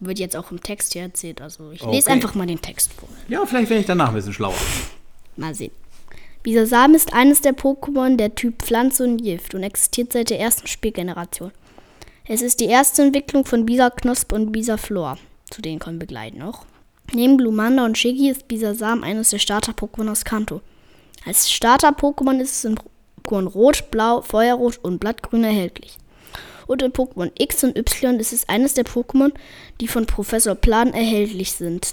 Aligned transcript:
Wird 0.00 0.18
jetzt 0.18 0.36
auch 0.36 0.50
im 0.50 0.62
Text 0.62 0.94
hier 0.94 1.02
erzählt. 1.02 1.40
Also 1.42 1.70
ich 1.72 1.82
Okay. 1.82 1.94
lese 1.94 2.10
einfach 2.10 2.34
mal 2.34 2.46
den 2.46 2.60
Text 2.62 2.92
vor. 2.94 3.08
Ja, 3.28 3.44
vielleicht 3.44 3.68
werde 3.70 3.80
ich 3.82 3.86
danach 3.86 4.08
ein 4.08 4.14
bisschen 4.14 4.32
schlauer. 4.32 4.54
Mal 5.36 5.54
sehen. 5.54 5.72
Bisasam 6.42 6.94
ist 6.94 7.12
eines 7.12 7.42
der 7.42 7.54
Pokémon 7.54 8.16
der 8.16 8.34
Typ 8.34 8.62
Pflanze 8.62 9.04
und 9.04 9.18
Gift 9.22 9.54
und 9.54 9.62
existiert 9.62 10.12
seit 10.14 10.30
der 10.30 10.40
ersten 10.40 10.66
Spielgeneration. 10.66 11.52
Es 12.26 12.40
ist 12.40 12.60
die 12.60 12.66
erste 12.66 13.02
Entwicklung 13.02 13.44
von 13.44 13.66
Bisaknosp 13.66 14.32
und 14.32 14.52
Bisaflor. 14.52 15.18
Zu 15.50 15.60
denen 15.60 15.80
kommen 15.80 16.00
wir 16.00 16.06
gleich 16.06 16.32
noch. 16.32 16.64
Neben 17.12 17.36
Glumanda 17.36 17.84
und 17.84 17.98
Shiggy 17.98 18.30
ist 18.30 18.48
Bisasam 18.48 19.02
eines 19.02 19.30
der 19.30 19.38
Starter-Pokémon 19.38 20.10
aus 20.10 20.24
Kanto. 20.24 20.62
Als 21.26 21.50
Starter-Pokémon 21.50 22.38
ist 22.40 22.52
es 22.52 22.64
in 22.64 22.78
Pokémon 23.24 23.48
Rot, 23.48 23.90
Blau, 23.90 24.22
Feuerrot 24.22 24.78
und 24.82 24.98
Blattgrün 25.00 25.44
erhältlich. 25.44 25.98
Und 26.70 26.82
in 26.82 26.92
Pokémon 26.92 27.32
X 27.36 27.64
und 27.64 27.76
Y 27.76 28.20
ist 28.20 28.32
es 28.32 28.48
eines 28.48 28.74
der 28.74 28.84
Pokémon, 28.84 29.32
die 29.80 29.88
von 29.88 30.06
Professor 30.06 30.54
Plan 30.54 30.94
erhältlich 30.94 31.50
sind. 31.50 31.90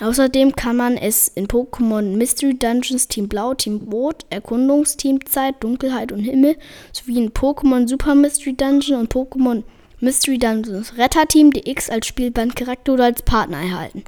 Außerdem 0.00 0.56
kann 0.56 0.76
man 0.76 0.96
es 0.96 1.28
in 1.28 1.46
Pokémon 1.46 2.16
Mystery 2.16 2.58
Dungeons 2.58 3.06
Team 3.06 3.28
Blau, 3.28 3.54
Team 3.54 3.88
Rot, 3.92 4.26
Erkundungsteam 4.30 5.24
Zeit, 5.26 5.62
Dunkelheit 5.62 6.10
und 6.10 6.24
Himmel 6.24 6.56
sowie 6.92 7.18
in 7.18 7.30
Pokémon 7.30 7.86
Super 7.86 8.16
Mystery 8.16 8.52
Dungeon 8.52 8.98
und 8.98 9.14
Pokémon 9.14 9.62
Mystery 10.00 10.38
Dungeons 10.38 10.98
Retterteam 10.98 11.52
DX 11.52 11.88
als 11.88 12.08
Spielbandcharakter 12.08 12.94
oder 12.94 13.04
als 13.04 13.22
Partner 13.22 13.58
erhalten. 13.58 14.02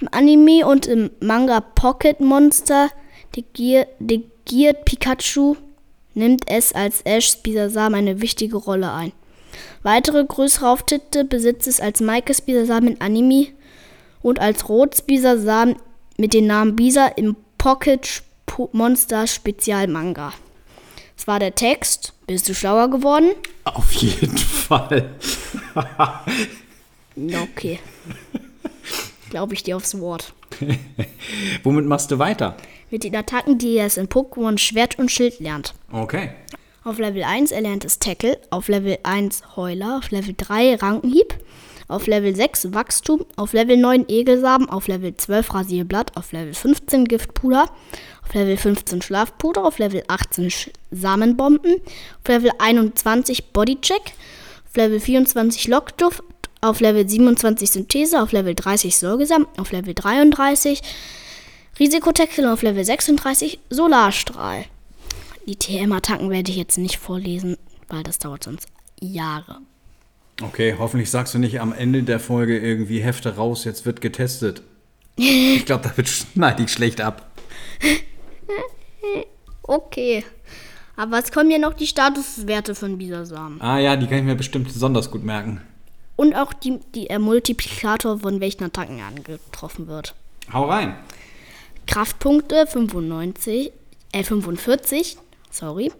Im 0.00 0.06
Anime 0.12 0.64
und 0.68 0.86
im 0.86 1.10
Manga 1.18 1.60
Pocket 1.60 2.20
Monster 2.20 2.90
Degier- 3.34 3.88
Degiert 3.98 4.84
Pikachu 4.84 5.56
nimmt 6.14 6.44
es 6.48 6.72
als 6.72 7.02
Ash 7.02 7.36
Bisasam 7.38 7.94
eine 7.94 8.20
wichtige 8.20 8.56
Rolle 8.56 8.92
ein. 8.92 9.12
Weitere 9.82 10.24
größere 10.24 10.68
Auftritte 10.68 11.24
besitzt 11.24 11.66
es 11.66 11.80
als 11.80 12.00
Maikes 12.00 12.40
Bisasam 12.40 12.88
in 12.88 13.00
Anime 13.00 13.48
und 14.22 14.40
als 14.40 14.68
Rotsbisasam 14.68 15.76
mit 16.16 16.34
dem 16.34 16.46
Namen 16.46 16.76
Bisa 16.76 17.06
im 17.06 17.36
Pocket 17.58 18.22
Monster 18.72 19.26
Spezialmanga. 19.26 20.32
Das 21.16 21.26
war 21.26 21.38
der 21.38 21.54
Text. 21.54 22.12
Bist 22.26 22.48
du 22.48 22.54
schlauer 22.54 22.88
geworden? 22.88 23.30
Auf 23.64 23.92
jeden 23.92 24.38
Fall. 24.38 25.10
Okay. 27.16 27.78
Glaube 29.30 29.54
ich 29.54 29.62
dir 29.62 29.76
aufs 29.76 29.98
Wort. 29.98 30.32
Womit 31.62 31.86
machst 31.86 32.10
du 32.10 32.18
weiter? 32.18 32.56
Mit 32.90 33.04
den 33.04 33.16
Attacken, 33.16 33.58
die 33.58 33.76
er 33.76 33.86
es 33.86 33.96
in 33.96 34.08
Pokémon 34.08 34.58
Schwert 34.58 34.98
und 34.98 35.10
Schild 35.10 35.40
lernt. 35.40 35.74
Okay. 35.90 36.30
Auf 36.84 36.98
Level 36.98 37.24
1 37.24 37.50
erlernt 37.50 37.84
es 37.84 37.98
Tackle, 37.98 38.38
auf 38.50 38.68
Level 38.68 38.98
1 39.02 39.56
Heuler, 39.56 39.98
auf 39.98 40.10
Level 40.10 40.34
3 40.36 40.76
Rankenhieb, 40.76 41.34
auf 41.88 42.06
Level 42.06 42.36
6 42.36 42.74
Wachstum, 42.74 43.24
auf 43.36 43.54
Level 43.54 43.78
9 43.78 44.08
Egelsamen, 44.08 44.68
auf 44.68 44.86
Level 44.86 45.16
12 45.16 45.54
Rasierblatt, 45.54 46.14
auf 46.16 46.32
Level 46.32 46.52
15 46.52 47.06
Giftpuder, 47.06 47.70
auf 48.22 48.34
Level 48.34 48.58
15 48.58 49.00
Schlafpuder, 49.00 49.64
auf 49.64 49.78
Level 49.78 50.02
18 50.08 50.50
Sch 50.50 50.70
Samenbomben, 50.90 51.76
auf 52.20 52.28
Level 52.28 52.50
21 52.58 53.52
Bodycheck, 53.52 54.12
auf 54.68 54.76
Level 54.76 55.00
24 55.00 55.68
Lockduft, 55.68 56.22
auf 56.60 56.80
Level 56.80 57.08
27 57.08 57.70
Synthese, 57.70 58.22
auf 58.22 58.32
Level 58.32 58.54
30 58.54 58.96
Sorgesam, 58.96 59.46
auf 59.56 59.72
Level 59.72 59.94
33 59.94 60.82
Und 61.78 62.46
auf 62.46 62.62
Level 62.62 62.84
36 62.84 63.58
Solarstrahl. 63.70 64.64
Die 65.46 65.56
TM-Attacken 65.56 66.30
werde 66.30 66.50
ich 66.50 66.56
jetzt 66.56 66.78
nicht 66.78 66.98
vorlesen, 66.98 67.56
weil 67.88 68.02
das 68.02 68.18
dauert 68.18 68.44
sonst 68.44 68.68
Jahre. 69.00 69.58
Okay, 70.42 70.74
hoffentlich 70.78 71.10
sagst 71.10 71.34
du 71.34 71.38
nicht 71.38 71.60
am 71.60 71.72
Ende 71.72 72.02
der 72.02 72.18
Folge 72.18 72.58
irgendwie 72.58 73.00
Hefte 73.00 73.36
raus, 73.36 73.64
jetzt 73.64 73.86
wird 73.86 74.00
getestet. 74.00 74.62
Ich 75.16 75.64
glaube, 75.64 75.88
da 75.88 75.96
wird 75.96 76.08
schneide 76.08 76.64
ich 76.64 76.72
schlecht 76.72 77.00
ab. 77.00 77.30
Okay. 79.62 80.24
Aber 80.96 81.18
es 81.18 81.30
kommen 81.30 81.50
ja 81.50 81.58
noch 81.58 81.74
die 81.74 81.86
Statuswerte 81.86 82.74
von 82.74 82.98
Bisasam. 82.98 83.60
Ah 83.60 83.78
ja, 83.78 83.96
die 83.96 84.06
kann 84.06 84.18
ich 84.18 84.24
mir 84.24 84.34
bestimmt 84.34 84.66
besonders 84.66 85.10
gut 85.10 85.24
merken. 85.24 85.60
Und 86.16 86.34
auch 86.34 86.52
die, 86.52 86.78
die 86.94 87.10
äh, 87.10 87.18
Multiplikator, 87.18 88.20
von 88.20 88.40
welchen 88.40 88.64
Attacken 88.64 89.00
angetroffen 89.00 89.86
wird. 89.88 90.14
Hau 90.52 90.68
rein. 90.68 90.96
Kraftpunkte 91.94 92.66
95, 92.66 93.70
äh 94.10 94.24
45, 94.24 95.16
sorry. 95.52 95.92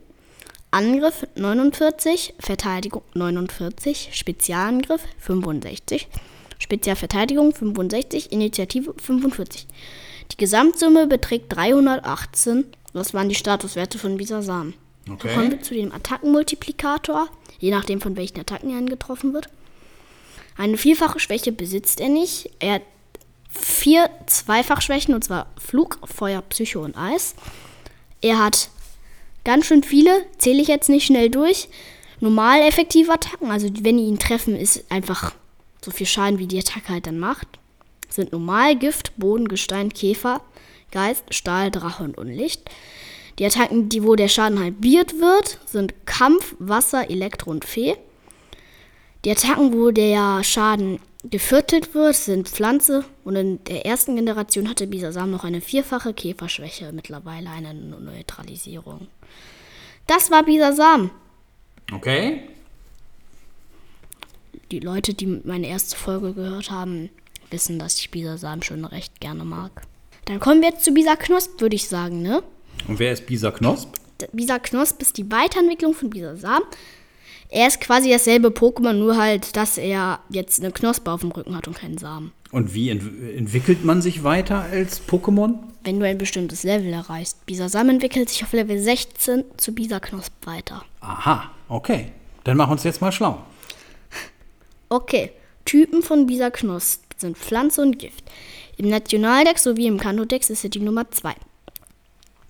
Angriff 0.73 1.25
49, 1.37 2.35
Verteidigung 2.41 3.02
49, 3.14 4.08
Spezialangriff 4.11 5.02
65, 5.20 6.08
Spezialverteidigung 6.58 7.55
65, 7.55 8.32
Initiative 8.32 8.93
45. 9.00 9.69
Die 10.32 10.37
Gesamtsumme 10.37 11.06
beträgt 11.06 11.55
318. 11.55 12.64
Das 12.93 13.14
waren 13.14 13.29
die 13.29 13.37
Statuswerte 13.37 13.96
von 13.96 14.17
Bisasam. 14.17 14.75
Okay. 15.08 15.29
Dann 15.29 15.37
kommen 15.37 15.50
wir 15.52 15.62
zu 15.62 15.75
dem 15.75 15.93
Attackenmultiplikator, 15.93 17.29
je 17.61 17.70
nachdem 17.70 18.00
von 18.00 18.17
welchen 18.17 18.41
Attacken 18.41 18.70
er 18.70 18.79
angetroffen 18.79 19.32
wird. 19.32 19.49
Eine 20.56 20.76
vierfache 20.76 21.20
Schwäche 21.20 21.52
besitzt 21.52 22.00
er 22.00 22.08
nicht. 22.08 22.50
Er 22.58 22.75
hat 22.75 22.82
vier 23.61 24.11
Zweifachschwächen, 24.27 25.15
und 25.15 25.25
zwar 25.25 25.47
Flug, 25.59 25.99
Feuer, 26.05 26.43
Psycho 26.43 26.81
und 26.81 26.97
Eis. 26.97 27.35
Er 28.21 28.39
hat 28.43 28.71
ganz 29.45 29.67
schön 29.67 29.83
viele, 29.83 30.25
zähle 30.39 30.62
ich 30.62 30.69
jetzt 30.69 30.89
nicht 30.89 31.06
schnell 31.06 31.31
durch. 31.31 31.69
Normal 32.21 32.62
effektive 32.62 33.12
Attacken, 33.12 33.51
also 33.51 33.69
wenn 33.81 33.99
die 33.99 34.05
ihn 34.05 34.19
treffen, 34.19 34.56
ist 34.56 34.91
einfach 34.91 35.33
so 35.83 35.91
viel 35.91 36.06
Schaden, 36.06 36.39
wie 36.39 36.47
die 36.47 36.59
Attacke 36.59 36.91
halt 36.91 37.06
dann 37.06 37.19
macht. 37.19 37.47
Sind 38.09 38.33
normal 38.33 38.77
Gift, 38.77 39.17
Boden, 39.17 39.49
Gestein, 39.49 39.93
Käfer, 39.93 40.41
Geist, 40.91 41.25
Stahl, 41.31 41.71
Drache 41.71 42.05
und 42.05 42.17
Unlicht. 42.17 42.62
Die 43.39 43.45
Attacken, 43.45 43.89
die 43.89 44.05
wo 44.05 44.15
der 44.15 44.29
Schaden 44.29 44.61
halbiert 44.61 45.21
wird, 45.21 45.59
sind 45.67 46.06
Kampf, 46.06 46.55
Wasser, 46.59 47.11
Elektro 47.11 47.51
und 47.51 47.65
Fee. 47.65 47.97
Die 49.25 49.31
Attacken, 49.31 49.73
wo 49.73 49.91
der 49.91 50.45
Schaden 50.45 51.01
geviertelt 51.31 51.94
wird, 51.94 52.15
sind 52.15 52.49
Pflanze 52.49 53.05
und 53.25 53.37
in 53.37 53.65
der 53.65 53.87
ersten 53.87 54.17
Generation 54.17 54.69
hatte 54.69 54.87
Bisasam 54.87 55.31
noch 55.31 55.44
eine 55.44 55.61
vierfache 55.61 56.12
Käferschwäche, 56.12 56.93
mittlerweile 56.93 57.50
eine 57.50 57.75
Neutralisierung. 57.75 59.09
Das 60.06 60.31
war 60.31 60.44
Bisasam. 60.44 61.11
Okay. 61.93 62.43
Die 64.71 64.81
Leute, 64.81 65.15
die 65.15 65.26
meine 65.44 65.69
erste 65.69 65.97
Folge 65.97 66.35
gehört 66.35 66.71
haben, 66.71 67.11
wissen, 67.50 67.79
dass 67.79 67.99
ich 67.99 68.11
Bisasam 68.11 68.62
schon 68.62 68.85
recht 68.85 69.20
gerne 69.20 69.44
mag. 69.44 69.82
Dann 70.27 70.41
kommen 70.41 70.62
wir 70.62 70.70
jetzt 70.70 70.85
zu 70.85 70.93
Bisa 70.93 71.17
Knosp, 71.17 71.61
würde 71.61 71.77
ich 71.77 71.88
sagen, 71.88 72.23
ne? 72.23 72.43
Und 72.88 72.99
wer 72.99 73.12
ist 73.12 73.27
Bisa 73.27 73.50
Knosp? 73.50 73.94
Bisa 74.32 74.59
Knosp 74.59 75.00
ist 75.03 75.19
die 75.19 75.31
Weiterentwicklung 75.31 75.94
von 75.94 76.11
Bisasam. 76.11 76.62
Er 77.55 77.69
ist 77.69 77.81
quasi 77.81 78.11
dasselbe 78.11 78.49
Pokémon, 78.49 78.95
nur 78.95 79.17
halt, 79.17 79.55
dass 79.56 79.79
er 79.79 80.19
jetzt 80.29 80.59
eine 80.59 80.73
Knospe 80.73 81.12
auf 81.12 81.21
dem 81.21 81.31
Rücken 81.31 81.56
hat 81.56 81.69
und 81.69 81.79
keinen 81.79 81.99
Samen. 81.99 82.33
Und 82.51 82.75
wie 82.75 82.91
ent 82.91 83.05
entwickelt 83.37 83.85
man 83.85 84.03
sich 84.03 84.25
weiter 84.25 84.62
als 84.73 85.01
Pokémon? 85.01 85.61
Wenn 85.85 86.01
du 86.01 86.05
ein 86.05 86.19
bestimmtes 86.19 86.65
Level 86.65 86.93
erreichst. 86.93 87.47
Bisasam 87.47 87.91
entwickelt 87.91 88.29
sich 88.29 88.43
auf 88.43 88.53
Level 88.53 88.77
16 88.77 89.45
zu 89.56 89.73
Bisaknosp 89.73 90.33
weiter. 90.45 90.85
Aha, 91.01 91.49
okay. 91.69 92.11
Dann 92.43 92.56
mach 92.56 92.71
uns 92.71 92.83
jetzt 92.83 93.01
mal 93.01 93.12
schlau. 93.12 93.39
Okay, 94.89 95.31
Typen 95.65 96.03
von 96.03 96.27
Bisaknosp 96.27 97.05
sind 97.19 97.39
Pflanze 97.39 97.83
und 97.83 98.01
Gift. 98.01 98.25
Im 98.79 98.89
Nationaldex 98.89 99.62
sowie 99.62 99.87
im 99.87 99.99
Kantodex 99.99 100.51
ist 100.51 100.65
er 100.65 100.71
die 100.71 100.81
Nummer 100.81 101.09
2. 101.09 101.35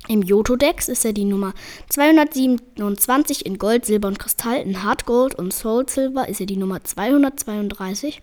Im 0.06 0.22
Johto-Dex 0.22 0.88
ist 0.88 1.04
er 1.06 1.14
die 1.14 1.24
Nummer 1.24 1.54
227 1.88 3.46
in 3.46 3.56
Gold, 3.56 3.86
Silber 3.86 4.08
und 4.08 4.18
Kristall. 4.18 4.60
In 4.60 4.82
Hard 4.82 5.06
Gold 5.06 5.34
und 5.34 5.54
Soul 5.54 5.88
Silver 5.88 6.28
ist 6.28 6.40
er 6.40 6.46
die 6.46 6.58
Nummer 6.58 6.84
232. 6.84 8.20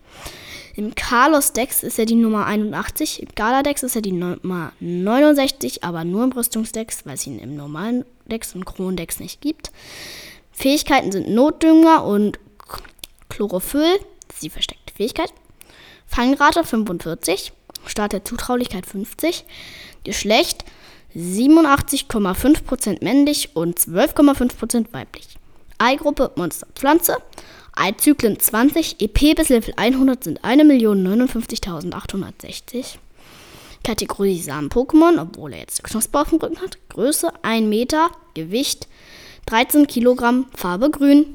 Im 0.75 0.94
Carlos-Dex 0.94 1.81
ist 1.81 1.98
er 1.98 2.06
die 2.06 2.16
Nummer 2.16 2.45
81. 2.45 3.24
Im 3.24 3.30
Gala-Dex 3.33 3.81
ist 3.81 3.95
er 3.95 4.04
die 4.04 4.12
Nummer 4.12 4.74
69, 4.80 5.83
aber 5.83 6.04
nur 6.04 6.24
im 6.24 6.31
Rüstungsdex, 6.31 7.06
weil 7.06 7.16
es 7.16 7.25
ihn 7.25 7.39
im 7.39 7.56
normalen 7.56 8.06
Dex 8.25 8.54
und 8.54 8.66
Krondex 8.66 9.19
nicht 9.19 9.42
gibt. 9.42 9.72
Fähigkeiten 10.51 11.12
sind 11.12 11.30
Notdünger 11.30 12.06
und 12.06 12.39
Chlorophyll, 13.30 14.00
das 14.28 14.38
ist 14.38 14.44
die 14.44 14.50
versteckte 14.50 14.94
Fähigkeit. 14.94 15.33
Fangrate 16.06 16.63
45, 16.63 17.54
Start 17.88 18.13
der 18.13 18.24
Zutraulichkeit 18.24 18.86
50. 18.86 19.45
Geschlecht 20.04 20.63
87,5% 21.15 23.03
männlich 23.03 23.55
und 23.55 23.79
12,5% 23.79 24.93
weiblich. 24.93 25.27
Eigruppe 25.77 26.31
Monsterpflanze. 26.35 27.17
Eizyklen 27.73 28.37
20, 28.39 29.01
EP 29.01 29.35
bis 29.35 29.49
Level 29.49 29.73
100 29.77 30.23
sind 30.23 30.41
1.059.860. 30.41 32.95
Kategorie 33.83 34.39
Samen-Pokémon, 34.39 35.19
obwohl 35.19 35.53
er 35.53 35.59
jetzt 35.59 35.83
Knospe 35.83 36.19
auf 36.19 36.29
dem 36.29 36.39
Rücken 36.39 36.61
hat. 36.61 36.77
Größe 36.89 37.31
1 37.43 37.67
Meter, 37.67 38.09
Gewicht 38.33 38.87
13 39.47 39.87
Kilogramm, 39.87 40.45
Farbe 40.55 40.91
grün. 40.91 41.25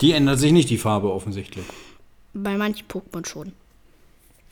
Die 0.00 0.12
ändert 0.12 0.38
sich 0.38 0.52
nicht, 0.52 0.70
die 0.70 0.78
Farbe 0.78 1.12
offensichtlich. 1.12 1.64
Bei 2.34 2.56
manchen 2.56 2.86
Pokémon 2.88 3.26
schon. 3.26 3.52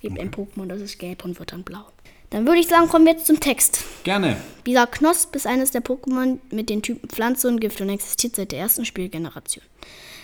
Gibt 0.01 0.19
okay. 0.19 0.23
ein 0.23 0.31
Pokémon, 0.31 0.67
das 0.67 0.81
ist 0.81 0.99
gelb 0.99 1.25
und 1.25 1.39
wird 1.39 1.53
dann 1.53 1.63
blau. 1.63 1.85
Dann 2.31 2.47
würde 2.47 2.61
ich 2.61 2.69
sagen, 2.69 2.89
kommen 2.89 3.05
wir 3.05 3.13
jetzt 3.13 3.27
zum 3.27 3.41
Text. 3.41 3.85
Gerne. 4.05 4.37
Bisa 4.63 4.87
Knosp 4.87 5.35
ist 5.35 5.47
eines 5.47 5.73
der 5.73 5.83
Pokémon 5.83 6.39
mit 6.51 6.71
den 6.71 6.81
Typen 6.81 7.09
Pflanze 7.09 7.49
und 7.49 7.61
Gift 7.61 7.81
und 7.81 7.89
existiert 7.89 8.37
seit 8.37 8.53
der 8.53 8.61
ersten 8.61 8.85
Spielgeneration. 8.85 9.65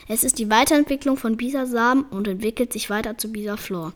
Es 0.08 0.22
ist 0.22 0.38
die 0.38 0.48
Weiterentwicklung 0.48 1.16
von 1.16 1.36
Bisa-Samen 1.36 2.04
und 2.04 2.28
entwickelt 2.28 2.72
sich 2.72 2.90
weiter 2.90 3.18
zu 3.18 3.32
Bisa-Flor. 3.32 3.92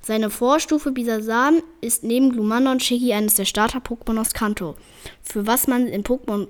Seine 0.00 0.30
Vorstufe 0.30 0.90
Bisa-Samen 0.90 1.62
ist 1.80 2.02
neben 2.02 2.32
Glumanda 2.32 2.72
und 2.72 2.82
Shiggy 2.82 3.12
eines 3.12 3.36
der 3.36 3.44
Starter-Pokémon 3.44 4.20
aus 4.20 4.34
Kanto, 4.34 4.74
für 5.22 5.46
was 5.46 5.68
man 5.68 5.86
in 5.86 6.02
Pokémon 6.02 6.48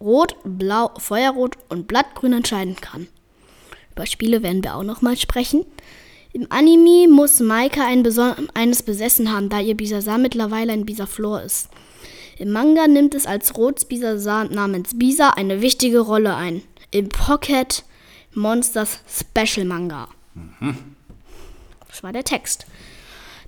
Rot, 0.00 0.36
Blau, 0.44 0.92
Feuerrot 0.98 1.58
und 1.68 1.88
Blattgrün 1.88 2.32
entscheiden 2.32 2.76
kann. 2.76 3.08
Über 3.92 4.06
Spiele 4.06 4.44
werden 4.44 4.62
wir 4.62 4.76
auch 4.76 4.84
nochmal 4.84 5.16
sprechen. 5.16 5.66
Im 6.38 6.46
Anime 6.50 7.08
muss 7.08 7.40
Maika 7.40 7.84
ein 7.84 8.06
eines 8.54 8.84
besessen 8.84 9.32
haben, 9.32 9.48
da 9.48 9.58
ihr 9.58 9.76
Bisasar 9.76 10.18
mittlerweile 10.18 10.72
ein 10.72 10.86
Bisaflor 10.86 11.42
ist. 11.42 11.68
Im 12.38 12.52
Manga 12.52 12.86
nimmt 12.86 13.16
es 13.16 13.26
als 13.26 13.56
Rotsbisasar 13.56 14.44
namens 14.44 14.96
Bisa 14.96 15.30
eine 15.30 15.62
wichtige 15.62 15.98
Rolle 15.98 16.36
ein. 16.36 16.62
Im 16.92 17.08
Pocket 17.08 17.82
Monsters 18.34 19.00
Special 19.08 19.66
Manga. 19.66 20.06
Mhm. 20.34 20.76
Das 21.88 22.04
war 22.04 22.12
der 22.12 22.22
Text. 22.22 22.66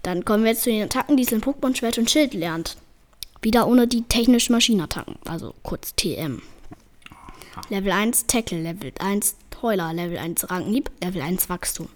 Dann 0.02 0.24
kommen 0.24 0.42
wir 0.42 0.50
jetzt 0.50 0.64
zu 0.64 0.70
den 0.70 0.82
Attacken, 0.82 1.16
die 1.16 1.22
es 1.22 1.30
in 1.30 1.42
Pokémon 1.42 1.76
Schwert 1.76 1.96
und 1.98 2.10
Schild 2.10 2.34
lernt. 2.34 2.76
Wieder 3.40 3.68
ohne 3.68 3.86
die 3.86 4.02
technischen 4.02 4.52
Maschinenattacken, 4.52 5.14
also 5.28 5.54
kurz 5.62 5.94
TM. 5.94 6.42
Level 7.68 7.92
1 7.92 8.26
Tackle, 8.26 8.60
Level 8.60 8.90
1 8.98 9.36
Heuler, 9.62 9.92
Level 9.92 10.18
1 10.18 10.50
Ranghieb, 10.50 10.90
Level 11.00 11.22
1 11.22 11.48
Wachstum. 11.48 11.88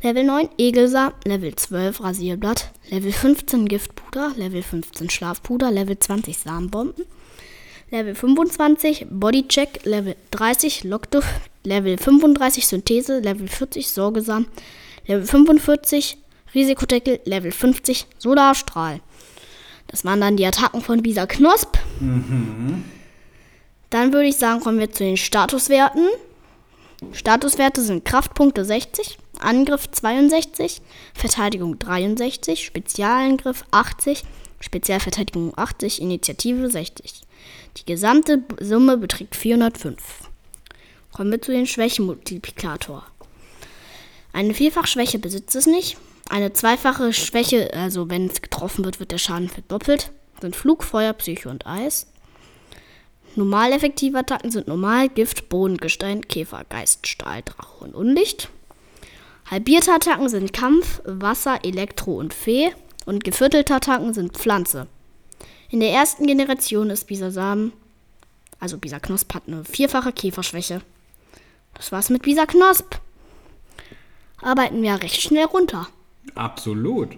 Level 0.00 0.22
9 0.22 0.48
Egelsamen, 0.58 1.14
Level 1.24 1.54
12 1.56 2.00
Rasierblatt, 2.00 2.70
Level 2.88 3.10
15 3.10 3.66
Giftpuder, 3.66 4.32
Level 4.36 4.62
15 4.62 5.10
Schlafpuder, 5.10 5.72
Level 5.72 5.98
20 5.98 6.38
Samenbomben, 6.38 7.04
Level 7.90 8.14
25 8.14 9.06
Bodycheck, 9.10 9.84
Level 9.84 10.14
30 10.30 10.84
Lockduft, 10.84 11.28
Level 11.64 11.98
35 11.98 12.66
Synthese, 12.66 13.18
Level 13.18 13.48
40 13.48 13.88
Sorgesam, 13.88 14.46
Level 15.06 15.26
45 15.26 16.18
Risikodeckel, 16.54 17.20
Level 17.24 17.50
50 17.50 18.06
Solarstrahl. 18.18 19.00
Das 19.88 20.04
waren 20.04 20.20
dann 20.20 20.36
die 20.36 20.46
Attacken 20.46 20.80
von 20.80 21.02
Bisa 21.02 21.26
Knosp. 21.26 21.76
Mhm. 21.98 22.84
Dann 23.90 24.12
würde 24.12 24.28
ich 24.28 24.36
sagen, 24.36 24.60
kommen 24.60 24.78
wir 24.78 24.92
zu 24.92 25.02
den 25.02 25.16
Statuswerten. 25.16 26.06
Statuswerte 27.12 27.80
sind 27.80 28.04
Kraftpunkte 28.04 28.64
60, 28.64 29.18
Angriff 29.40 29.90
62, 29.90 30.80
Verteidigung 31.14 31.78
63, 31.78 32.64
Spezialangriff 32.64 33.64
80, 33.70 34.22
Spezialverteidigung 34.60 35.52
80, 35.56 36.02
Initiative 36.02 36.70
60. 36.70 37.22
Die 37.76 37.86
gesamte 37.86 38.42
Summe 38.60 38.96
beträgt 38.96 39.36
405. 39.36 39.96
Kommen 41.12 41.30
wir 41.30 41.40
zu 41.40 41.52
den 41.52 41.66
Schwächenmultiplikator. 41.66 43.06
Eine 44.32 44.54
Vielfachschwäche 44.54 45.18
besitzt 45.18 45.56
es 45.56 45.66
nicht. 45.66 45.96
Eine 46.28 46.52
zweifache 46.52 47.12
Schwäche, 47.12 47.72
also 47.72 48.10
wenn 48.10 48.26
es 48.26 48.42
getroffen 48.42 48.84
wird, 48.84 49.00
wird 49.00 49.12
der 49.12 49.18
Schaden 49.18 49.48
verdoppelt, 49.48 50.12
sind 50.40 50.54
Flug, 50.54 50.84
Feuer, 50.84 51.12
Psyche 51.14 51.48
und 51.48 51.66
Eis. 51.66 52.06
Normal 53.34 53.72
effektive 53.72 54.18
Attacken 54.18 54.50
sind 54.50 54.68
Normal, 54.68 55.08
Gift, 55.08 55.48
Boden, 55.48 55.76
Gestein, 55.76 56.26
Käfer, 56.26 56.64
Geist, 56.68 57.06
Stahl, 57.06 57.42
Drache 57.42 57.84
und 57.84 57.94
Unlicht. 57.94 58.50
Halbierte 59.50 59.92
Attacken 59.92 60.28
sind 60.28 60.52
Kampf, 60.52 61.00
Wasser, 61.04 61.64
Elektro 61.64 62.18
und 62.18 62.34
Fee. 62.34 62.70
Und 63.06 63.24
geviertelte 63.24 63.74
Attacken 63.74 64.12
sind 64.12 64.36
Pflanze. 64.36 64.86
In 65.70 65.80
der 65.80 65.92
ersten 65.92 66.26
Generation 66.26 66.90
ist 66.90 67.06
Bisasam, 67.06 67.72
also 68.60 68.76
Bisaknosp, 68.76 69.32
hat 69.34 69.44
eine 69.46 69.64
vierfache 69.64 70.12
Käferschwäche. 70.12 70.82
Das 71.72 71.90
war's 71.90 72.10
mit 72.10 72.22
Bisaknosp. 72.22 72.96
Arbeiten 74.42 74.82
wir 74.82 75.02
recht 75.02 75.22
schnell 75.22 75.46
runter. 75.46 75.88
Absolut. 76.34 77.16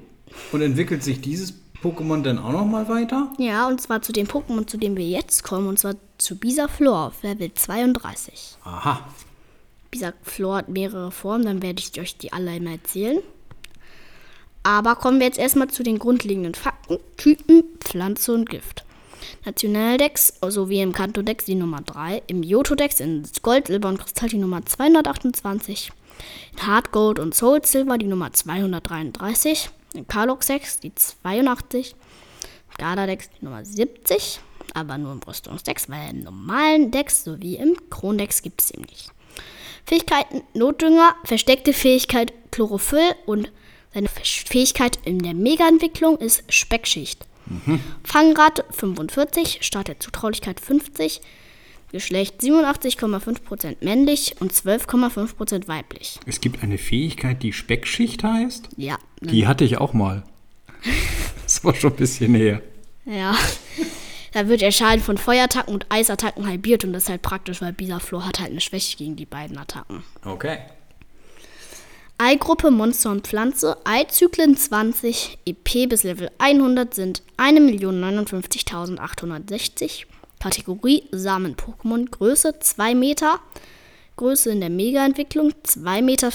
Und 0.52 0.62
entwickelt 0.62 1.02
sich 1.02 1.20
dieses 1.20 1.54
Pokémon 1.82 2.22
dann 2.22 2.38
auch 2.38 2.52
noch 2.52 2.66
mal 2.66 2.88
weiter? 2.88 3.32
Ja, 3.38 3.66
und 3.66 3.80
zwar 3.80 4.02
zu 4.02 4.12
dem 4.12 4.28
Pokémon, 4.28 4.66
zu 4.66 4.76
dem 4.76 4.96
wir 4.96 5.06
jetzt 5.06 5.42
kommen, 5.42 5.66
und 5.66 5.78
zwar 5.78 5.96
zu 6.18 6.36
Bisaflor 6.36 7.08
auf 7.08 7.22
Level 7.22 7.52
32. 7.52 8.58
Aha. 8.64 9.08
Bisaflor 9.90 10.56
hat 10.56 10.68
mehrere 10.68 11.10
Formen, 11.10 11.44
dann 11.44 11.62
werde 11.62 11.82
ich 11.82 12.00
euch 12.00 12.16
die 12.16 12.32
alle 12.32 12.50
einmal 12.50 12.74
erzählen. 12.74 13.22
Aber 14.62 14.96
kommen 14.96 15.20
wir 15.20 15.26
jetzt 15.26 15.38
erstmal 15.38 15.68
zu 15.68 15.82
den 15.82 15.98
grundlegenden 15.98 16.54
Fakten. 16.54 16.98
Typen, 17.16 17.64
Pflanze 17.80 18.32
und 18.34 18.48
Gift. 18.48 18.84
Nationaldex 19.44 20.34
sowie 20.48 20.80
im 20.80 20.92
Kanto-Dex 20.92 21.44
die 21.44 21.54
Nummer 21.54 21.80
3, 21.82 22.22
im 22.26 22.42
Johto-Dex 22.42 23.00
in 23.00 23.26
Gold, 23.42 23.68
Silber 23.68 23.88
und 23.88 23.98
Kristall 23.98 24.28
die 24.28 24.38
Nummer 24.38 24.64
228, 24.64 25.92
in 26.52 26.66
Hard 26.66 26.92
Gold 26.92 27.18
und 27.18 27.34
Soul 27.34 27.64
Silver 27.64 27.98
die 27.98 28.06
Nummer 28.06 28.32
233, 28.32 29.70
in 29.94 30.06
Carlox-Dex 30.06 30.80
die 30.80 30.94
82, 30.94 31.92
im 31.92 32.76
Garda-Dex 32.78 33.30
die 33.30 33.44
Nummer 33.44 33.64
70, 33.64 34.40
aber 34.74 34.98
nur 34.98 35.12
im 35.12 35.20
Rüstungsdex, 35.20 35.88
weil 35.88 36.10
im 36.10 36.22
normalen 36.22 36.90
Dex 36.90 37.24
sowie 37.24 37.56
im 37.56 37.76
Krondex 37.90 38.42
gibt 38.42 38.62
es 38.62 38.70
eben 38.70 38.82
nicht. 38.82 39.10
Fähigkeiten 39.86 40.42
Notdünger, 40.54 41.14
versteckte 41.24 41.72
Fähigkeit 41.72 42.32
Chlorophyll 42.50 43.14
und 43.26 43.50
seine 43.92 44.08
Fähigkeit 44.08 44.98
in 45.04 45.18
der 45.20 45.34
Mega-Entwicklung 45.34 46.18
ist 46.18 46.44
Speckschicht. 46.52 47.26
Mhm. 47.46 47.80
Fangrate 48.04 48.64
45, 48.70 49.58
Start 49.62 49.88
der 49.88 49.98
Zutraulichkeit 49.98 50.60
50. 50.60 51.20
Geschlecht 51.92 52.40
87,5% 52.40 53.78
männlich 53.80 54.36
und 54.38 54.52
12,5% 54.52 55.66
weiblich. 55.66 56.20
Es 56.24 56.40
gibt 56.40 56.62
eine 56.62 56.78
Fähigkeit, 56.78 57.42
die 57.42 57.52
Speckschicht 57.52 58.22
heißt. 58.22 58.68
Ja. 58.76 58.96
Die 59.20 59.48
hatte 59.48 59.64
ich 59.64 59.78
auch 59.78 59.92
mal. 59.92 60.22
Das 61.42 61.64
war 61.64 61.74
schon 61.74 61.90
ein 61.90 61.96
bisschen 61.96 62.32
her. 62.36 62.62
Ja. 63.04 63.36
Da 64.32 64.48
wird 64.48 64.60
der 64.60 64.70
Schaden 64.70 65.02
von 65.02 65.18
Feuerattacken 65.18 65.74
und 65.74 65.86
Eisattacken 65.88 66.46
halbiert 66.46 66.84
und 66.84 66.92
das 66.92 67.02
ist 67.04 67.08
halt 67.08 67.22
praktisch, 67.22 67.60
weil 67.60 67.72
Bisaflor 67.72 68.26
hat 68.26 68.38
halt 68.38 68.50
eine 68.50 68.60
Schwäche 68.60 68.96
gegen 68.96 69.16
die 69.16 69.26
beiden 69.26 69.58
Attacken. 69.58 70.04
Okay. 70.24 70.58
Eigruppe 72.18 72.70
Monster 72.70 73.10
und 73.10 73.26
Pflanze, 73.26 73.76
Eizyklen 73.84 74.56
20, 74.56 75.38
EP 75.46 75.88
bis 75.88 76.02
Level 76.02 76.30
100 76.38 76.94
sind 76.94 77.22
1.059.860. 77.38 80.04
Kategorie 80.38 81.04
Samen-Pokémon, 81.12 82.10
Größe 82.10 82.58
2 82.60 82.94
Meter, 82.94 83.40
Größe 84.16 84.50
in 84.50 84.60
der 84.60 84.70
Mega-Entwicklung 84.70 85.52
2,40 85.64 86.02
Meter 86.02 86.30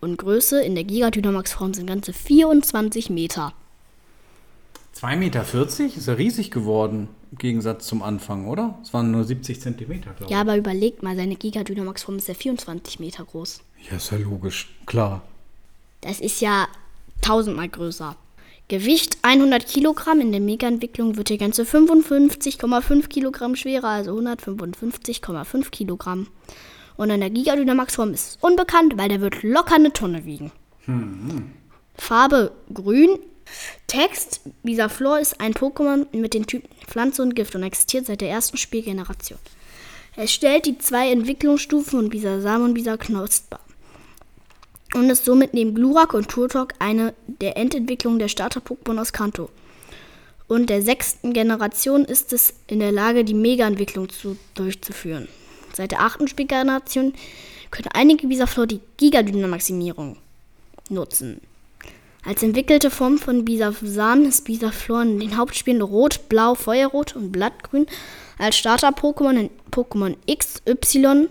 und 0.00 0.16
Größe 0.16 0.62
in 0.62 0.74
der 0.74 0.84
Giga-Dynamax-Form 0.84 1.74
sind 1.74 1.86
ganze 1.86 2.14
24 2.14 3.10
Meter. 3.10 3.52
2,40 5.00 5.16
Meter 5.16 5.42
ist 5.96 6.06
ja 6.06 6.12
riesig 6.14 6.50
geworden 6.50 7.08
im 7.32 7.38
Gegensatz 7.38 7.86
zum 7.86 8.02
Anfang, 8.02 8.46
oder? 8.46 8.78
Es 8.82 8.92
waren 8.92 9.10
nur 9.10 9.24
70 9.24 9.60
Zentimeter, 9.60 10.10
glaube 10.10 10.24
ich. 10.24 10.30
Ja, 10.30 10.42
aber 10.42 10.56
überlegt 10.56 11.02
mal, 11.02 11.16
seine 11.16 11.36
Giga-Dynamax-Form 11.36 12.18
ist 12.18 12.28
ja 12.28 12.34
24 12.34 13.00
Meter 13.00 13.24
groß. 13.24 13.62
Ja, 13.90 13.96
ist 13.96 14.10
ja 14.10 14.18
logisch. 14.18 14.68
Klar. 14.84 15.22
Das 16.02 16.20
ist 16.20 16.40
ja 16.40 16.68
tausendmal 17.22 17.68
größer. 17.68 18.14
Gewicht 18.68 19.18
100 19.22 19.66
Kilogramm. 19.66 20.20
In 20.20 20.32
der 20.32 20.40
Mega-Entwicklung 20.40 21.16
wird 21.16 21.30
die 21.30 21.38
ganze 21.38 21.62
55,5 21.62 23.08
Kilogramm 23.08 23.56
schwerer, 23.56 23.88
also 23.88 24.18
155,5 24.18 25.70
Kilogramm. 25.70 26.28
Und 26.96 27.08
in 27.08 27.20
der 27.20 27.30
Giga-Dynamax-Form 27.30 28.12
ist 28.12 28.28
es 28.28 28.38
unbekannt, 28.42 28.98
weil 28.98 29.08
der 29.08 29.22
wird 29.22 29.42
locker 29.42 29.76
eine 29.76 29.92
Tonne 29.92 30.26
wiegen. 30.26 30.52
Farbe 31.94 32.52
grün. 32.74 33.18
Text, 33.86 34.40
dieser 34.62 34.88
Flor 34.88 35.18
ist 35.18 35.40
ein 35.40 35.54
Pokémon 35.54 36.06
mit 36.12 36.34
den 36.34 36.46
Typen 36.46 36.68
Pflanze 36.86 37.22
und 37.22 37.34
Gift 37.34 37.54
und 37.54 37.62
existiert 37.62 38.06
seit 38.06 38.20
der 38.20 38.30
ersten 38.30 38.56
Spielgeneration. 38.56 39.38
Es 40.16 40.32
stellt 40.32 40.66
die 40.66 40.78
zwei 40.78 41.10
Entwicklungsstufen 41.10 42.10
dieser 42.10 42.40
Samen 42.40 42.64
und 42.64 42.74
dieser 42.74 42.98
Knosper 42.98 43.60
und 44.94 45.10
ist 45.10 45.24
somit 45.24 45.54
neben 45.54 45.74
Glurak 45.74 46.14
und 46.14 46.28
Turtok 46.28 46.74
eine 46.78 47.14
der 47.26 47.56
Endentwicklungen 47.56 48.18
der 48.18 48.28
Starter-Pokémon 48.28 49.00
aus 49.00 49.12
Kanto. 49.12 49.50
Und 50.48 50.68
der 50.68 50.82
sechsten 50.82 51.32
Generation 51.32 52.04
ist 52.04 52.32
es 52.32 52.54
in 52.66 52.80
der 52.80 52.90
Lage, 52.90 53.24
die 53.24 53.34
Mega-Entwicklung 53.34 54.08
zu, 54.08 54.36
durchzuführen. 54.54 55.28
Seit 55.72 55.92
der 55.92 56.00
achten 56.00 56.26
Spielgeneration 56.26 57.14
können 57.70 57.88
einige 57.94 58.26
Bisaflor 58.26 58.66
die 58.66 58.80
Giga-Dynamaximierung 58.96 60.16
nutzen. 60.88 61.40
Als 62.24 62.42
entwickelte 62.42 62.90
Form 62.90 63.18
von 63.18 63.44
Bisafsan 63.44 64.26
ist 64.26 64.44
Bisaflor 64.44 65.02
in 65.02 65.20
den 65.20 65.36
Hauptspielen 65.36 65.80
Rot, 65.80 66.28
Blau, 66.28 66.54
Feuerrot 66.54 67.16
und 67.16 67.32
Blattgrün 67.32 67.86
als 68.38 68.56
Starter-Pokémon 68.56 69.36
in 69.38 69.50
Pokémon 69.70 70.16
X, 70.26 70.62
Y 70.66 71.28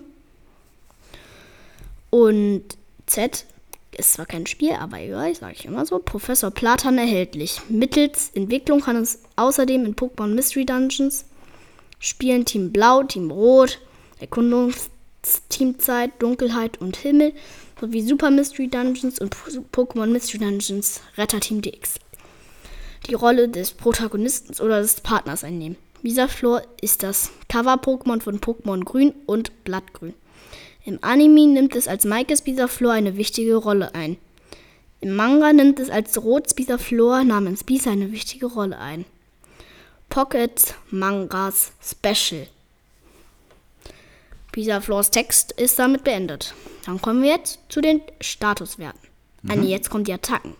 und 2.10 2.64
Z 3.06 3.46
ist 3.98 4.14
zwar 4.14 4.26
kein 4.26 4.48
Spiel, 4.48 4.74
aber 4.74 5.00
egal, 5.00 5.36
sage 5.36 5.56
ich 5.58 5.66
immer 5.66 5.86
so. 5.86 6.00
Professor 6.00 6.52
Platan 6.52 6.98
erhältlich. 6.98 7.60
Mittels 7.70 8.32
Entwicklung 8.34 8.82
kann 8.82 8.96
es 8.96 9.20
außerdem 9.36 9.86
in 9.86 9.96
Pokémon 9.96 10.34
Mystery 10.34 10.66
Dungeons 10.66 11.26
spielen 12.00 12.46
Team 12.46 12.72
Blau, 12.72 13.04
Team 13.04 13.30
Rot, 13.30 13.80
Erkundungsteamzeit, 14.20 16.12
Dunkelheit 16.20 16.80
und 16.80 16.96
Himmel 16.98 17.34
sowie 17.80 18.02
Super 18.02 18.32
Mystery 18.32 18.68
Dungeons 18.68 19.20
und 19.20 19.36
Pokémon 19.72 20.08
Mystery 20.08 20.40
Dungeons 20.40 21.02
Retter 21.18 21.40
Team 21.40 21.62
DX. 21.62 21.96
Die 23.08 23.14
Rolle 23.14 23.50
des 23.50 23.72
Protagonisten 23.72 24.62
oder 24.64 24.82
des 24.82 25.02
Partners 25.02 25.44
einnehmen. 25.44 25.78
Visaflor 26.02 26.62
ist 26.82 27.04
das 27.04 27.32
Cover-Pokémon 27.50 28.22
von 28.22 28.40
Pokémon 28.40 28.84
Grün 28.84 29.14
und 29.26 29.64
Blattgrün. 29.64 30.14
Im 30.86 31.00
Anime 31.02 31.48
nimmt 31.48 31.76
es 31.76 31.88
als 31.88 32.06
Maikes 32.06 32.42
Bisaflor 32.42 32.94
eine 32.94 33.18
wichtige 33.18 33.56
Rolle 33.56 33.94
ein. 33.96 34.18
Im 35.02 35.16
Manga 35.16 35.54
nimmt 35.54 35.80
es 35.80 35.90
als 35.90 36.22
Rots 36.22 36.54
Bisaflor 36.54 37.24
namens 37.24 37.64
Bisa 37.64 37.92
eine 37.92 38.12
wichtige 38.12 38.48
Rolle 38.48 38.78
ein. 38.80 39.06
Pocket 40.10 40.74
Mangas 40.90 41.72
Special. 41.82 42.48
Bisaflors 44.60 45.10
Text 45.10 45.54
ist 45.54 45.80
damit 45.80 46.04
beendet. 46.04 46.54
Dann 46.86 47.02
kommen 47.02 47.24
wir 47.24 47.30
jetzt 47.30 47.60
zu 47.70 47.80
den 47.80 48.02
Statuswerten. 48.20 49.00
Mhm. 49.42 49.64
Jetzt 49.64 49.90
kommen 49.90 50.04
die 50.04 50.12
Attacken. 50.12 50.54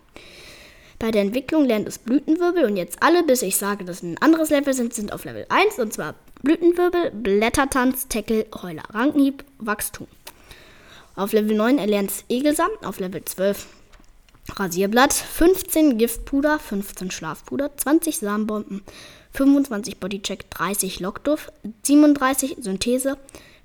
Bei 0.98 1.10
der 1.10 1.20
Entwicklung 1.20 1.66
lernt 1.66 1.86
es 1.86 1.98
Blütenwirbel 1.98 2.64
und 2.64 2.78
jetzt 2.78 3.02
alle, 3.02 3.22
bis 3.24 3.42
ich 3.42 3.58
sage, 3.58 3.84
dass 3.84 4.02
ein 4.02 4.16
anderes 4.16 4.48
Level 4.48 4.72
sind, 4.72 4.94
sind 4.94 5.12
auf 5.12 5.26
Level 5.26 5.44
1 5.50 5.78
und 5.78 5.92
zwar 5.92 6.14
Blütenwirbel, 6.42 7.10
Blättertanz, 7.10 8.08
Tackle, 8.08 8.46
Heuler, 8.62 8.84
Rankenhieb, 8.88 9.44
Wachstum. 9.58 10.06
Auf 11.14 11.34
Level 11.34 11.54
9 11.54 11.76
erlernt 11.76 12.10
es 12.10 12.24
Egelsamen, 12.30 12.82
auf 12.82 13.00
Level 13.00 13.22
12 13.22 13.66
Rasierblatt, 14.56 15.12
15 15.12 15.98
Giftpuder, 15.98 16.58
15 16.58 17.10
Schlafpuder, 17.10 17.76
20 17.76 18.16
Samenbomben, 18.16 18.82
25 19.34 19.98
Bodycheck, 19.98 20.50
30 20.50 21.00
Lockduff, 21.00 21.52
37 21.82 22.56
Synthese, 22.60 23.18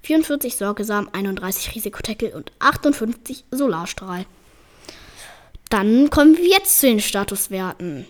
44 0.05 0.55
Sorgesamen, 0.55 1.09
31 1.11 1.73
Risikotackle 1.73 2.35
und 2.35 2.51
58 2.59 3.43
Solarstrahl. 3.49 4.27
Dann 5.69 6.11
kommen 6.11 6.37
wir 6.37 6.45
jetzt 6.45 6.79
zu 6.79 6.85
den 6.85 6.99
Statuswerten. 6.99 8.05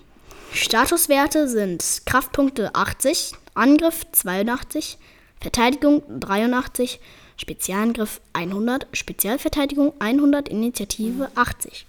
Statuswerte 0.52 1.48
sind 1.48 2.02
Kraftpunkte 2.06 2.76
80, 2.76 3.32
Angriff 3.54 4.06
82, 4.12 4.98
Verteidigung 5.40 6.04
83, 6.20 7.00
Spezialangriff 7.38 8.20
100, 8.34 8.88
Spezialverteidigung 8.92 9.94
100, 10.00 10.50
Initiative 10.50 11.30
80. 11.36 11.86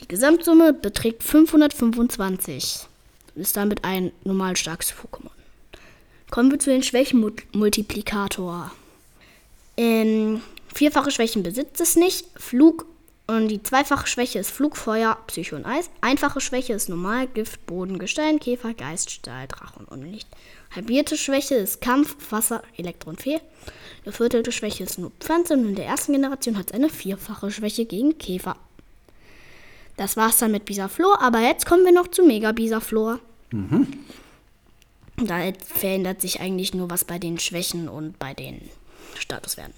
Die 0.00 0.08
Gesamtsumme 0.08 0.72
beträgt 0.72 1.22
525 1.22 2.86
und 3.34 3.42
ist 3.42 3.56
damit 3.56 3.84
ein 3.84 4.12
normal 4.24 4.56
starkes 4.56 4.94
Pokémon. 4.94 5.30
Kommen 6.30 6.50
wir 6.50 6.58
zu 6.58 6.70
den 6.70 6.82
Schwächenmultiplikator. 6.82 8.72
Ähm, 9.76 10.40
vierfache 10.74 11.10
Schwächen 11.10 11.42
besitzt 11.42 11.80
es 11.80 11.96
nicht. 11.96 12.26
Flug 12.36 12.86
und 13.26 13.48
die 13.48 13.62
zweifache 13.62 14.06
Schwäche 14.06 14.38
ist 14.38 14.50
Flugfeuer, 14.50 15.18
Psycho 15.26 15.56
und 15.56 15.66
Eis. 15.66 15.90
Einfache 16.00 16.40
Schwäche 16.40 16.74
ist 16.74 16.88
Normal, 16.88 17.26
Gift, 17.26 17.66
Boden, 17.66 17.98
Gestein, 17.98 18.38
Käfer, 18.38 18.72
Geist, 18.72 19.10
Stahl, 19.10 19.48
Drachen 19.48 19.84
und 19.86 20.02
Licht. 20.02 20.28
Halbierte 20.74 21.16
Schwäche 21.16 21.56
ist 21.56 21.80
Kampf, 21.80 22.16
Wasser, 22.30 22.62
Elektro 22.76 23.10
und 23.10 23.20
Fee. 23.20 23.40
Geviertelte 24.04 24.52
Schwäche 24.52 24.84
ist 24.84 24.98
nur 24.98 25.10
Pflanze 25.18 25.54
und 25.54 25.66
in 25.66 25.74
der 25.74 25.86
ersten 25.86 26.12
Generation 26.12 26.56
hat 26.56 26.66
es 26.66 26.74
eine 26.74 26.88
vierfache 26.88 27.50
Schwäche 27.50 27.84
gegen 27.84 28.16
Käfer. 28.18 28.56
Das 29.96 30.16
war's 30.16 30.38
dann 30.38 30.52
mit 30.52 30.64
Bisaflor, 30.64 31.20
aber 31.20 31.40
jetzt 31.40 31.66
kommen 31.66 31.84
wir 31.84 31.92
noch 31.92 32.08
zu 32.08 32.22
Mega 32.22 32.52
Bisaflor. 32.52 33.18
Mhm. 33.50 33.88
Da 35.16 35.50
verändert 35.64 36.20
sich 36.20 36.40
eigentlich 36.40 36.74
nur 36.74 36.90
was 36.90 37.04
bei 37.04 37.18
den 37.18 37.38
Schwächen 37.38 37.88
und 37.88 38.18
bei 38.18 38.34
den 38.34 38.60
Statuswerten. 39.20 39.74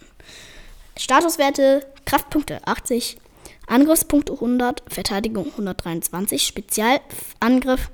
Statuswerte, 0.97 1.87
Kraftpunkte 2.05 2.67
80, 2.67 3.19
Angriffspunkte 3.67 4.33
100, 4.33 4.83
Verteidigung 4.89 5.47
123, 5.53 6.43
Spezialangriff 6.43 7.91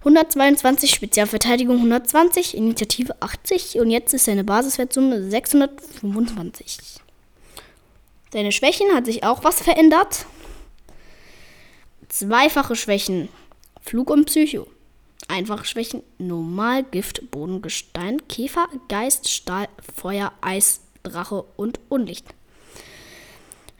122, 0.00 0.90
Spezialverteidigung 0.90 1.76
120, 1.76 2.56
Initiative 2.56 3.14
80 3.20 3.78
und 3.80 3.90
jetzt 3.90 4.12
ist 4.12 4.26
seine 4.26 4.44
Basiswertsumme 4.44 5.30
625. 5.30 6.78
Seine 8.30 8.52
Schwächen 8.52 8.94
hat 8.94 9.06
sich 9.06 9.24
auch 9.24 9.44
was 9.44 9.62
verändert. 9.62 10.26
Zweifache 12.08 12.76
Schwächen, 12.76 13.28
Flug 13.80 14.10
und 14.10 14.26
Psycho. 14.26 14.66
Einfache 15.28 15.64
Schwächen, 15.64 16.02
Normal, 16.18 16.84
Gift, 16.84 17.30
Boden, 17.30 17.62
Gestein, 17.62 18.28
Käfer, 18.28 18.68
Geist, 18.88 19.30
Stahl, 19.30 19.68
Feuer, 19.96 20.32
Eis, 20.42 20.80
Drache 21.04 21.44
und 21.56 21.80
Unlicht. 21.90 22.26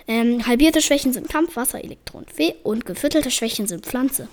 Ähm, 0.06 0.46
halbierte 0.46 0.82
Schwächen 0.82 1.14
sind 1.14 1.28
Kampf, 1.28 1.56
Wasser, 1.56 1.82
Elektron, 1.82 2.26
Fee 2.26 2.54
und 2.62 2.84
geviertelte 2.84 3.30
Schwächen 3.30 3.66
sind 3.66 3.86
Pflanze. 3.86 4.28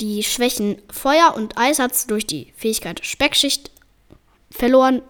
Die 0.00 0.22
Schwächen 0.22 0.76
Feuer 0.92 1.32
und 1.34 1.56
Eis 1.56 1.78
hat 1.78 2.10
durch 2.10 2.26
die 2.26 2.52
Fähigkeit 2.56 3.04
Speckschicht 3.04 3.70
verloren, 4.50 5.02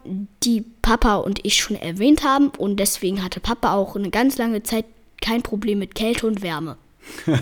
die 0.45 0.63
Papa 0.83 1.17
und 1.17 1.45
ich 1.45 1.57
schon 1.57 1.77
erwähnt 1.77 2.23
haben. 2.25 2.51
Und 2.51 2.77
deswegen 2.79 3.23
hatte 3.23 3.41
Papa 3.41 3.75
auch 3.75 3.97
eine 3.97 4.11
ganz 4.11 4.39
lange 4.39 4.63
Zeit 4.63 4.87
kein 5.21 5.43
Problem 5.43 5.81
mit 5.81 5.97
Kälte 5.97 6.27
und 6.27 6.43
Wärme. 6.43 6.79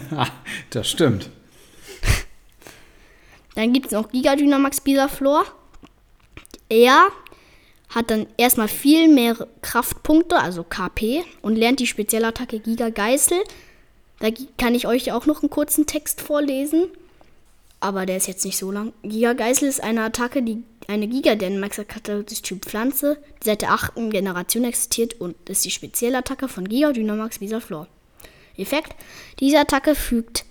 das 0.70 0.88
stimmt. 0.88 1.28
Dann 3.54 3.72
gibt 3.72 3.86
es 3.86 3.92
noch 3.92 4.10
Giga 4.10 4.34
Dynamax 4.34 4.80
Bisaflor. 4.80 5.44
Er 6.68 7.08
hat 7.88 8.10
dann 8.10 8.26
erstmal 8.36 8.68
viel 8.68 9.08
mehr 9.08 9.46
Kraftpunkte, 9.62 10.38
also 10.38 10.64
KP, 10.64 11.24
und 11.42 11.56
lernt 11.56 11.80
die 11.80 11.86
Spezialattacke 11.86 12.58
Giga 12.60 12.90
Geißel. 12.90 13.38
Da 14.18 14.28
kann 14.58 14.74
ich 14.74 14.86
euch 14.86 15.12
auch 15.12 15.26
noch 15.26 15.42
einen 15.42 15.50
kurzen 15.50 15.86
Text 15.86 16.20
vorlesen, 16.20 16.88
aber 17.80 18.06
der 18.06 18.16
ist 18.16 18.28
jetzt 18.28 18.44
nicht 18.44 18.56
so 18.56 18.72
lang. 18.72 18.92
Giga 19.02 19.34
Geißel 19.34 19.68
ist 19.68 19.82
eine 19.82 20.02
Attacke, 20.02 20.42
die 20.42 20.64
eine 20.88 21.06
Giga 21.08 21.34
Dynamax-Attacke 21.34 22.24
des 22.24 22.42
Typ 22.42 22.64
Pflanze, 22.64 23.18
die 23.42 23.46
seit 23.46 23.62
der 23.62 23.72
achten 23.72 24.10
Generation 24.10 24.64
existiert 24.64 25.20
und 25.20 25.36
ist 25.48 25.64
die 25.64 25.70
Spezialattacke 25.70 26.48
von 26.48 26.68
Giga 26.68 26.92
Dynamax 26.92 27.40
Visaflor. 27.40 27.88
Effekt: 28.56 28.94
Diese 29.40 29.58
Attacke 29.58 29.94
fügt 29.94 30.44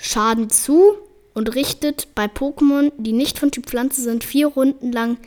Schaden 0.00 0.50
zu 0.50 0.94
und 1.34 1.54
richtet 1.54 2.14
bei 2.14 2.26
Pokémon, 2.26 2.92
die 2.96 3.12
nicht 3.12 3.38
von 3.38 3.50
Typ 3.50 3.66
Pflanze 3.66 4.02
sind, 4.02 4.24
vier 4.24 4.48
Runden 4.48 4.92
lang 4.92 5.18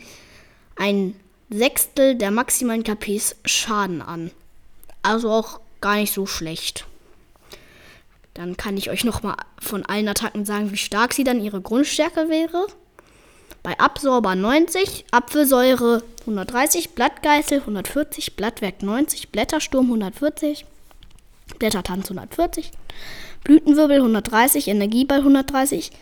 ein 0.76 1.14
Sechstel 1.48 2.16
der 2.16 2.30
maximalen 2.30 2.82
KPs 2.82 3.36
Schaden 3.44 4.02
an. 4.02 4.30
Also 5.02 5.30
auch 5.30 5.60
gar 5.80 5.96
nicht 5.96 6.12
so 6.12 6.26
schlecht. 6.26 6.86
Dann 8.34 8.56
kann 8.56 8.76
ich 8.76 8.90
euch 8.90 9.04
nochmal 9.04 9.36
von 9.60 9.86
allen 9.86 10.08
Attacken 10.08 10.44
sagen, 10.44 10.72
wie 10.72 10.76
stark 10.76 11.14
sie 11.14 11.24
dann 11.24 11.40
ihre 11.40 11.60
Grundstärke 11.60 12.28
wäre. 12.28 12.66
Bei 13.62 13.78
Absorber 13.78 14.34
90, 14.34 15.06
Apfelsäure 15.10 16.02
130, 16.20 16.90
Blattgeißel 16.90 17.60
140, 17.60 18.36
Blattwerk 18.36 18.82
90, 18.82 19.30
Blättersturm 19.30 19.86
140, 19.86 20.66
Blättertanz 21.58 22.10
140, 22.10 22.72
Blütenwirbel 23.44 23.98
130, 23.98 24.68
Energieball 24.68 25.20
130, 25.20 25.92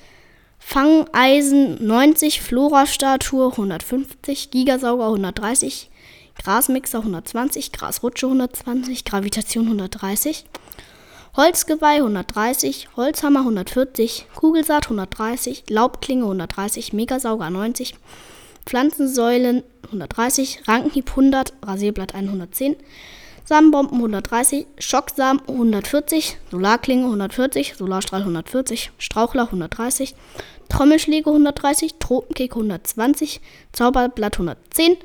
Fangeisen 0.66 1.86
90, 1.86 2.40
Flora-Statue 2.40 3.50
150, 3.50 4.50
Gigasauger 4.50 5.10
130, 5.10 5.88
Grasmixer 6.42 6.98
120, 6.98 7.70
Grasrutsche 7.70 8.26
120, 8.26 9.04
Gravitation 9.04 9.66
130, 9.66 10.44
Holzgeweih 11.36 12.00
130, 12.00 12.88
Holzhammer 12.96 13.40
140, 13.40 14.26
Kugelsaat 14.34 14.86
130, 14.86 15.64
Laubklinge 15.68 16.24
130, 16.24 16.92
Megasauger 16.92 17.50
90, 17.50 17.94
Pflanzensäulen 18.64 19.62
130, 19.84 20.62
Rankenhieb 20.66 21.08
100, 21.10 21.52
Rasierblatt 21.64 22.14
110, 22.14 22.74
Samenbomben 23.46 23.98
130, 23.98 24.66
Schocksamen 24.78 25.42
140, 25.46 26.38
Solarklinge 26.50 27.04
140, 27.04 27.74
Solarstrahl 27.76 28.22
140, 28.22 28.90
Strauchler 28.96 29.42
130, 29.42 30.14
Trommelschläge 30.74 31.30
130, 31.30 31.94
Tropenkick 32.00 32.50
120, 32.50 33.40
Zauberblatt 33.70 34.34
110 34.34 34.96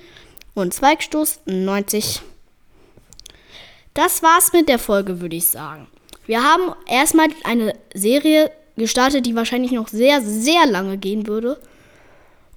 und 0.55 0.73
Zweigstoß 0.73 1.41
90. 1.45 2.21
Das 3.93 4.23
war's 4.23 4.51
mit 4.51 4.67
der 4.67 4.79
Folge, 4.79 5.21
würde 5.21 5.35
ich 5.35 5.45
sagen. 5.45 5.85
Wir 6.25 6.43
haben 6.43 6.73
erstmal 6.87 7.27
eine 7.43 7.75
Serie 7.93 8.49
gestartet, 8.77 9.27
die 9.27 9.35
wahrscheinlich 9.35 9.71
noch 9.71 9.89
sehr, 9.89 10.21
sehr 10.21 10.65
lange 10.65 10.97
gehen 10.97 11.27
würde. 11.27 11.59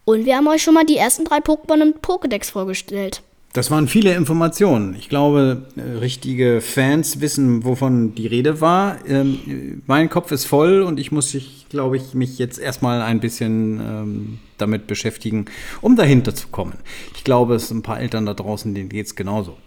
Und 0.06 0.24
wir 0.24 0.38
haben 0.38 0.48
euch 0.48 0.62
schon 0.62 0.72
mal 0.72 0.86
die 0.86 0.96
ersten 0.96 1.26
drei 1.26 1.40
Pokémon 1.40 1.82
im 1.82 1.94
Pokédex 1.94 2.50
vorgestellt. 2.50 3.20
Das 3.52 3.70
waren 3.70 3.86
viele 3.86 4.14
Informationen. 4.14 4.94
Ich 4.98 5.10
glaube, 5.10 5.66
äh, 5.76 5.98
richtige 5.98 6.62
Fans 6.62 7.20
wissen, 7.20 7.64
wovon 7.64 8.14
die 8.14 8.26
Rede 8.26 8.62
war. 8.62 8.96
Ähm, 9.06 9.82
mein 9.86 10.08
Kopf 10.08 10.32
ist 10.32 10.46
voll 10.46 10.80
und 10.80 10.98
ich 10.98 11.12
muss, 11.12 11.30
sich, 11.30 11.66
glaube 11.68 11.98
ich, 11.98 12.14
mich 12.14 12.38
jetzt 12.38 12.58
erstmal 12.58 13.02
ein 13.02 13.20
bisschen 13.20 13.78
ähm, 13.80 14.38
damit 14.56 14.86
beschäftigen, 14.86 15.44
um 15.82 15.96
dahinter 15.96 16.34
zu 16.34 16.48
kommen. 16.48 16.74
Ich 17.14 17.24
glaube, 17.24 17.56
es 17.56 17.68
sind 17.68 17.78
ein 17.78 17.82
paar 17.82 18.00
Eltern 18.00 18.24
da 18.24 18.32
draußen, 18.32 18.74
denen 18.74 18.88
geht 18.88 19.06
es 19.06 19.16
genauso. 19.16 19.58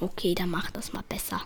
Okay, 0.00 0.34
dann 0.36 0.50
mach 0.50 0.70
das 0.70 0.92
mal 0.92 1.02
besser. 1.08 1.40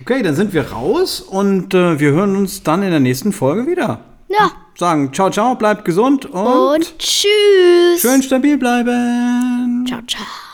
Okay, 0.00 0.22
dann 0.22 0.36
sind 0.36 0.52
wir 0.52 0.70
raus 0.70 1.20
und 1.20 1.74
äh, 1.74 1.98
wir 1.98 2.12
hören 2.12 2.36
uns 2.36 2.62
dann 2.62 2.84
in 2.84 2.90
der 2.90 3.00
nächsten 3.00 3.32
Folge 3.32 3.68
wieder. 3.68 4.04
Ja, 4.28 4.52
Sagen 4.78 5.12
ciao, 5.12 5.28
ciao, 5.28 5.56
bleibt 5.56 5.84
gesund 5.84 6.26
und, 6.26 6.36
und 6.36 6.98
tschüss. 7.00 8.00
schön 8.00 8.22
stabil 8.22 8.56
bleiben. 8.56 9.84
Ciao, 9.88 10.00
ciao. 10.06 10.47